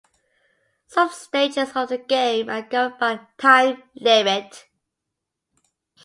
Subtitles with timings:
[0.87, 4.65] Some stages of the game are governed by a time limit.